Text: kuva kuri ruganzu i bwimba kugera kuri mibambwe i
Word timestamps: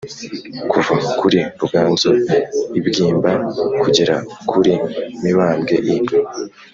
kuva 0.71 0.95
kuri 1.19 1.39
ruganzu 1.59 2.11
i 2.77 2.81
bwimba 2.85 3.31
kugera 3.81 4.15
kuri 4.49 4.73
mibambwe 5.21 5.75
i 5.93 5.95